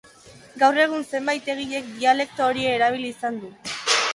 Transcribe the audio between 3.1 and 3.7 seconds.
izan du.